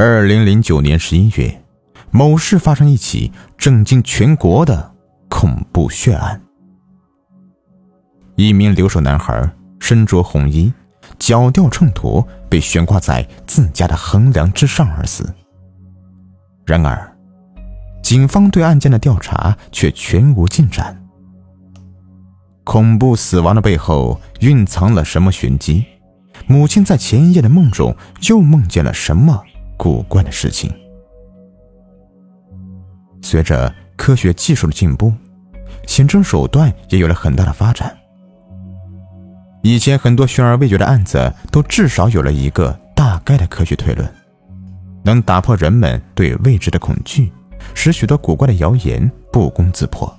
[0.00, 1.60] 二零零九年十一月，
[2.12, 4.94] 某市发生一起震惊全国的
[5.28, 6.40] 恐怖血案。
[8.36, 9.50] 一名留守男孩
[9.80, 10.72] 身着红衣，
[11.18, 15.34] 脚吊秤砣，被悬挂在自家的横梁之上而死。
[16.64, 17.16] 然而，
[18.00, 20.96] 警方对案件的调查却全无进展。
[22.62, 25.84] 恐怖死亡的背后蕴藏了什么玄机？
[26.46, 27.96] 母亲在前一夜的梦中
[28.28, 29.42] 又梦见了什么
[29.78, 30.70] 古怪的事情？
[33.22, 35.12] 随着科学技术的进步，
[35.86, 37.96] 刑侦手段也有了很大的发展。
[39.62, 44.08] 以前很多悬而未决的案子，都至少有了一个大概的科学推论，
[45.04, 47.32] 能打破人们对未知的恐惧，
[47.74, 50.12] 使许多古怪的谣言不攻自破。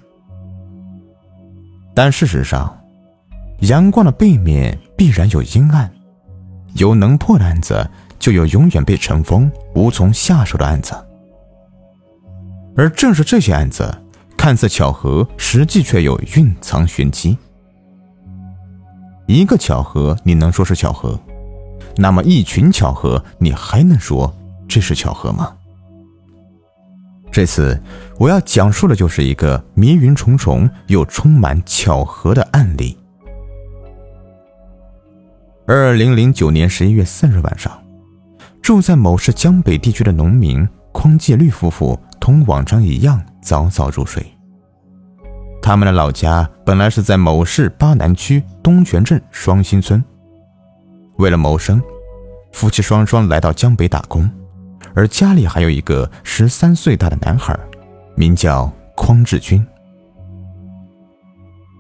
[1.93, 2.77] 但事实上，
[3.61, 5.91] 阳光的背面必然有阴暗，
[6.75, 10.93] 有能破的案子，就有永远被尘封、无从下手的案子。
[12.75, 13.91] 而正是这些案子，
[14.37, 17.37] 看似巧合，实际却有蕴藏玄机。
[19.25, 21.19] 一个巧合，你能说是巧合？
[21.95, 24.33] 那么一群巧合，你还能说
[24.67, 25.55] 这是巧合吗？
[27.31, 27.79] 这次
[28.17, 32.97] 我要讲述的就是一个迷云重重又充满巧合的案例。
[35.67, 37.78] 二零零九年十一月四日晚上，
[38.61, 44.25] 住在某市江北地区的农民匡继律夫妇同往常一样早早入睡。
[45.61, 50.03] 他们的老家本来是在某市巴南区东泉镇双星村。
[51.17, 51.81] 为了谋生，
[52.53, 54.29] 夫妻双双来到江北打工。
[54.95, 57.57] 而家里还有一个十三岁大的男孩，
[58.15, 59.65] 名叫匡志军。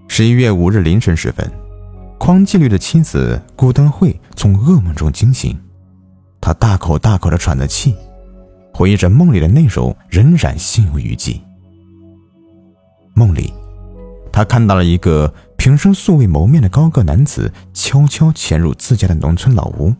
[0.07, 1.49] 十一月五日凌晨时分，
[2.17, 5.57] 匡纪律的妻子顾登慧从噩梦中惊醒，
[6.41, 7.95] 他大口大口的喘着气，
[8.73, 11.41] 回忆着梦里的内容，仍然心有余悸。
[13.13, 13.53] 梦里，
[14.31, 19.93] 他看到了一个平生素未谋面的高个男子悄悄潜入自家的农村老屋。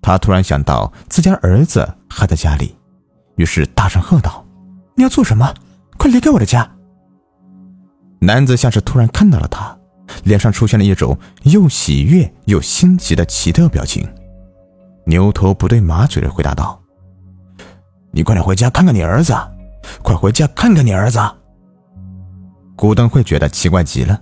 [0.00, 2.74] 他突然想到自家儿子还在家里，
[3.36, 4.44] 于是大声喝道
[4.96, 5.54] ：“你要做什么？
[5.98, 6.70] 快离开我的家！”
[8.20, 9.76] 男子像是突然看到了他，
[10.24, 14.06] 脸上出现了一种又喜悦又心急的奇特表情，
[15.06, 16.80] 牛头不对马嘴的回答道
[18.10, 19.34] ：“你快点回家看看你儿子，
[20.02, 21.20] 快回家看看你儿子。”
[22.76, 24.20] 古登会觉得奇怪极了，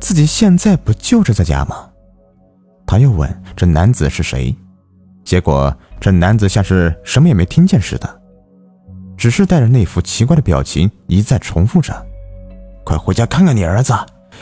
[0.00, 1.88] 自己现在不就是在家吗？
[2.86, 4.54] 他又问：“这男子是谁？”
[5.24, 8.20] 结果，这男子像是什么也没听见似的，
[9.16, 12.06] 只是带着那副奇怪的表情一再重复着
[12.84, 13.92] ：“快回家看看你儿子，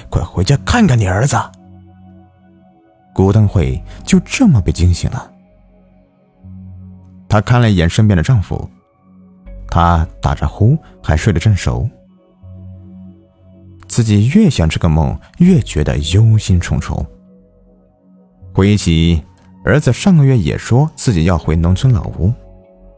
[0.08, 1.36] 快回家看看你儿子。”
[3.12, 5.32] 古登会就这么被惊醒了。
[7.28, 8.68] 她看了一眼身边的丈夫，
[9.68, 11.88] 他打着呼，还睡得正熟。
[13.88, 17.04] 自己越想这个梦，越觉得忧心忡忡。
[18.52, 19.22] 回忆起。
[19.64, 22.32] 儿子上个月也说自己要回农村老屋，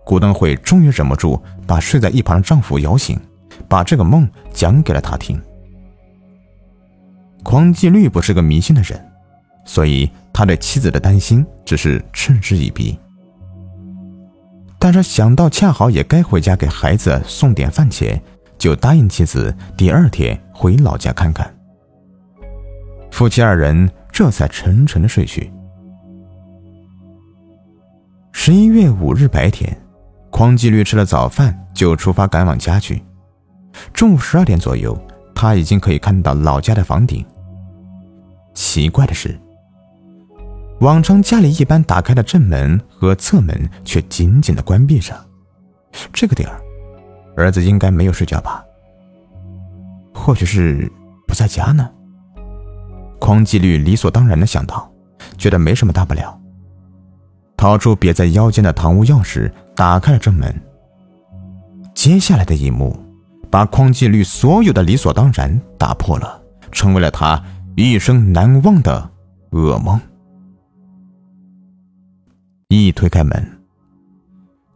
[0.04, 3.18] 古登会终于忍不住把睡在一旁的丈夫摇醒，
[3.66, 5.40] 把这个梦讲给了他听。
[7.42, 9.02] 匡继律不是个迷信的人，
[9.64, 12.98] 所以他对妻子的担心只是嗤之以鼻。
[14.90, 18.18] 但是想到恰好也该回家给孩子送点饭钱，
[18.56, 21.54] 就答应妻子第二天回老家看看。
[23.10, 25.52] 夫妻二人这才沉沉的睡去。
[28.32, 29.78] 十一月五日白天，
[30.30, 33.02] 匡纪律吃了早饭就出发赶往家去。
[33.92, 34.98] 中午十二点左右，
[35.34, 37.22] 他已经可以看到老家的房顶。
[38.54, 39.38] 奇怪的是，
[40.80, 45.14] 往常家里一般打开的正门和侧门却紧紧的关闭着。
[46.12, 46.60] 这个点儿，
[47.36, 48.62] 儿子应该没有睡觉吧？
[50.14, 50.90] 或许是
[51.26, 51.90] 不在家呢？
[53.18, 54.88] 匡纪律理所当然的想到，
[55.36, 56.38] 觉得没什么大不了。
[57.56, 60.54] 掏出别在腰间的堂屋钥匙，打开了正门。
[61.92, 62.96] 接下来的一幕，
[63.50, 66.40] 把匡纪律所有的理所当然打破了，
[66.70, 67.42] 成为了他
[67.76, 69.10] 一生难忘的
[69.50, 70.00] 噩梦。
[72.70, 73.60] 一推开门，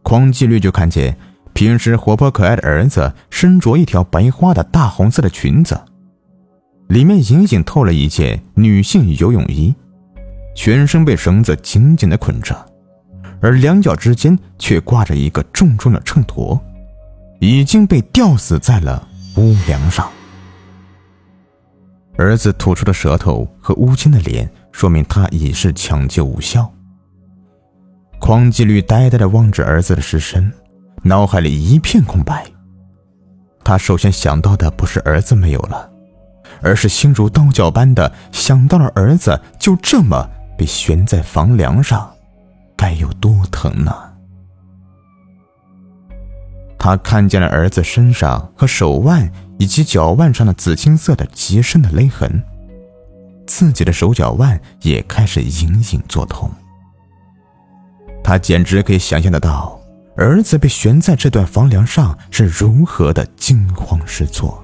[0.01, 1.15] 匡纪律就看见
[1.53, 5.79] 平时活泼可爱的儿子身着一条白花的大红色的裙子，
[6.87, 9.71] 里面隐隐透了一件女性游泳衣，
[10.55, 12.55] 全身被绳子紧紧的捆着。
[13.39, 16.59] 而两脚之间却挂着一个重重的秤砣，
[17.39, 20.09] 已经被吊死在了屋梁上。
[22.17, 26.73] 儿子吐出的舌头和乌青的脸，说明他已是抢救无效。
[28.23, 30.49] 匡继律呆呆地望着儿子的尸身，
[31.03, 32.45] 脑海里一片空白。
[33.65, 35.91] 他首先想到的不是儿子没有了，
[36.61, 40.25] 而是心如刀绞般的想到了儿子就这么
[40.57, 42.09] 被悬在房梁上，
[42.77, 43.93] 该有多疼呢？
[46.79, 49.29] 他看见了儿子身上和手腕
[49.59, 52.41] 以及脚腕上的紫青色的极深的勒痕，
[53.45, 56.49] 自己的手脚腕也开始隐隐作痛。
[58.23, 59.79] 他简直可以想象得到。
[60.15, 64.63] 儿子被悬在这段房梁上是如何的惊慌失措，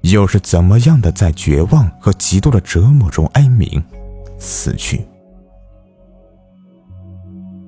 [0.00, 3.82] 又是怎么样的在绝望和极度的折磨中哀鸣，
[4.38, 5.06] 死去。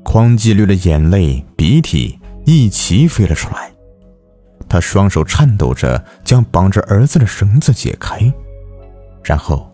[0.02, 3.70] 匡纪律的眼泪、鼻涕一起飞了出来，
[4.66, 8.20] 他双手颤抖着将绑着儿子的绳子解开，
[9.22, 9.70] 然后，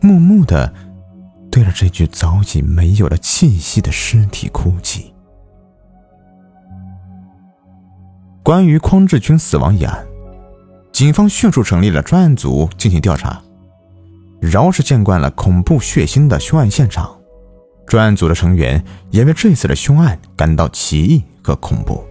[0.00, 0.72] 默默的
[1.54, 5.14] 对着这具早已没有了气息的尸体哭泣。
[8.42, 10.04] 关于匡志军死亡一案，
[10.90, 13.40] 警方迅速成立了专案组进行调查。
[14.40, 17.16] 饶是见惯了恐怖血腥的凶案现场，
[17.86, 22.04] 专案组的成员也为这次的凶案感到奇异和恐怖。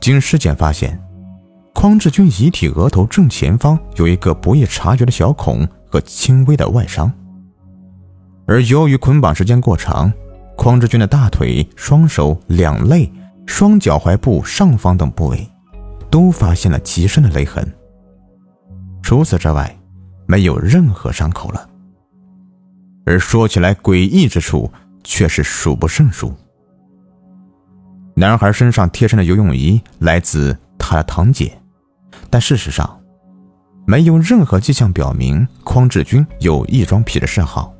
[0.00, 0.98] 经尸检发现，
[1.74, 7.12] 匡志军遗体额头正前方有一个不易察觉的小孔和轻微的外伤，
[8.50, 10.12] 而由于捆绑时间过长，
[10.56, 13.08] 匡志军的大腿、双手、两肋。
[13.46, 15.48] 双脚踝部上方等部位，
[16.08, 17.66] 都发现了极深的勒痕。
[19.02, 19.76] 除此之外，
[20.26, 21.68] 没有任何伤口了。
[23.04, 24.70] 而说起来诡异之处，
[25.02, 26.32] 却是数不胜数。
[28.14, 31.56] 男孩身上贴身的游泳衣来自他的堂姐，
[32.28, 33.00] 但事实上，
[33.84, 37.74] 没有任何迹象表明匡志军有异装癖的嗜好。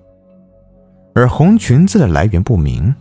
[1.21, 2.95] 而红裙子的来源不明，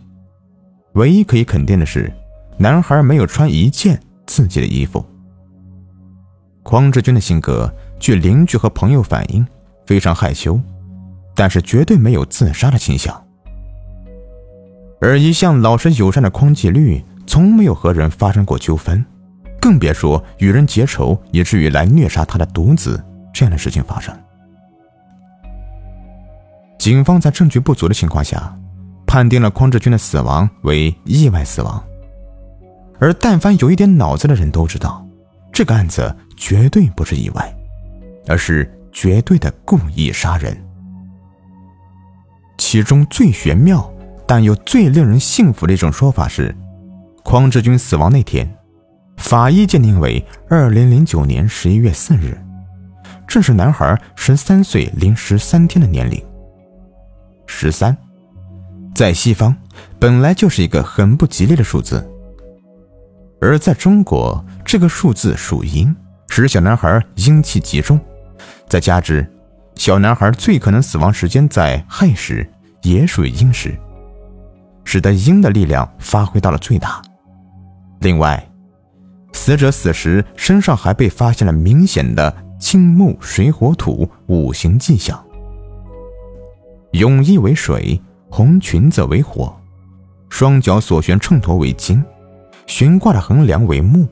[0.95, 2.12] 唯一可以肯定的是。
[2.57, 5.06] 男孩没有穿一件自己的衣服。
[6.62, 9.48] 匡志军的性格，据邻居和朋友反映，
[9.86, 10.60] 非常害羞，
[11.33, 13.25] 但是绝对没有自杀的倾向。
[15.00, 19.06] 而一向老实友善的匡纪律，从没有和人发生过纠纷，
[19.62, 23.01] 更别说与人结仇，以至于来虐杀他的独子
[23.33, 24.13] 这样的事情发生。
[26.80, 28.58] 警方在证据不足的情况下，
[29.06, 31.84] 判定了匡志军的死亡为意外死亡。
[33.00, 35.06] 而但凡有一点脑子的人都知道，
[35.52, 37.54] 这个案子绝对不是意外，
[38.28, 40.58] 而是绝对的故意杀人。
[42.58, 43.92] 其中最玄妙，
[44.26, 46.56] 但又最令人信服的一种说法是，
[47.24, 48.50] 匡志军死亡那天，
[49.18, 52.38] 法医鉴定为二零零九年十一月四日，
[53.28, 56.24] 正是男孩十三岁零十三天的年龄。
[57.51, 57.98] 十三，
[58.94, 59.54] 在西方
[59.98, 62.07] 本来就是一个很不吉利的数字。
[63.42, 65.94] 而在中国，这个数字属阴，
[66.30, 68.00] 使小男孩阴气极重。
[68.68, 69.28] 再加之，
[69.75, 72.48] 小男孩最可能死亡时间在亥时，
[72.84, 73.75] 也属于阴时，
[74.86, 77.02] 使得阴的力量发挥到了最大。
[78.02, 78.48] 另外，
[79.34, 85.19] 死者死时身上还被发现了明显的金木水火土五行迹象。
[86.92, 88.00] 泳衣为水，
[88.30, 89.56] 红裙子为火，
[90.30, 92.04] 双脚所悬秤砣为金。
[92.68, 94.08] 悬挂的横梁为木，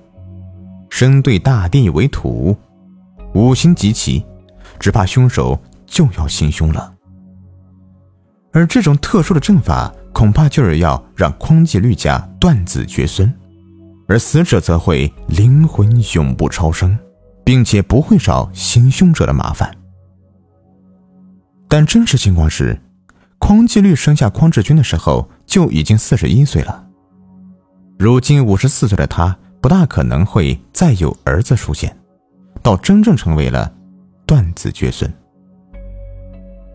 [0.89, 2.57] 身对大地为土，
[3.35, 4.25] 五行极齐，
[4.79, 6.91] 只怕凶手就要行凶了。
[8.51, 13.31] 而这种特殊的阵法，恐怕就是要让匡纪律家断子绝孙，
[14.07, 16.97] 而死者则会灵魂永不超生，
[17.43, 19.71] 并且不会找行凶者的麻烦。
[21.67, 22.79] 但真实情况是，
[23.39, 26.85] 匡纪律生下匡志军的时候就已经四十一岁了。
[27.99, 31.95] 如今五十四岁的他，不大可能会再有儿子出现，
[32.61, 33.71] 到真正成为了
[34.25, 35.11] 断子绝孙。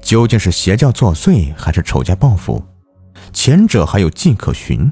[0.03, 2.63] 究竟是邪教作祟，还是仇家报复？
[3.33, 4.91] 前者还有迹可循，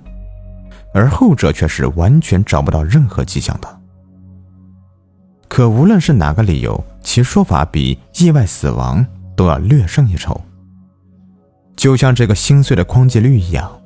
[0.95, 3.80] 而后者却是完全找不到任何迹象的。
[5.49, 9.04] 可无论是哪个理由，其说法比意外死亡
[9.40, 10.38] 都要略胜一筹。
[11.75, 13.80] 就像这个心碎的匡纪律一样。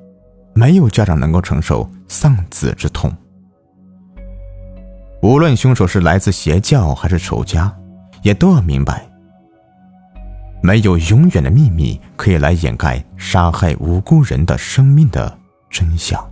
[0.57, 3.13] 没有家长能够承受丧子之痛。
[5.21, 7.77] 无论凶手是来自邪教还是仇家，
[8.23, 9.05] 也都要明白，
[10.63, 15.37] 没有永远的秘密可以来掩盖杀害无辜人的生命的
[15.69, 16.25] 真相。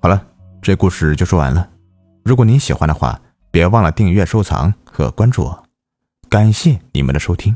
[0.00, 0.24] 好了，
[0.60, 1.68] 这故事就说完了。
[2.24, 3.20] 如果您喜欢的话，
[3.50, 5.64] 别忘了订阅、收藏和关注我。
[6.32, 7.54] 感谢你们的收听。